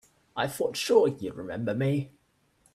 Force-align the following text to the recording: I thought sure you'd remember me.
I 0.35 0.47
thought 0.47 0.75
sure 0.75 1.07
you'd 1.09 1.35
remember 1.35 1.75
me. 1.75 2.09